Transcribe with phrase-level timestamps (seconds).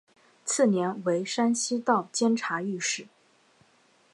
[0.45, 3.05] 次年为山西道监察御史。